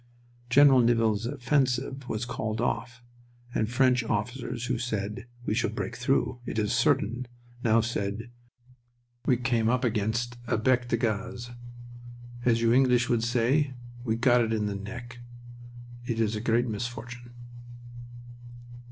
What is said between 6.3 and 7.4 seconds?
It is certain,"